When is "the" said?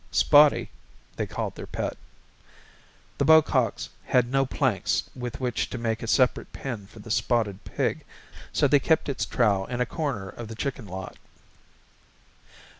3.19-3.25, 6.97-7.11, 10.47-10.55